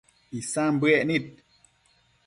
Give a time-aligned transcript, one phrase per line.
[0.37, 1.25] Isan bëec nid